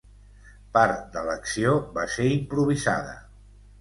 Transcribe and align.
Part 0.77 1.03
de 1.17 1.23
l'acció 1.29 1.75
va 1.99 2.07
ser 2.15 2.25
improvisada. 2.39 3.15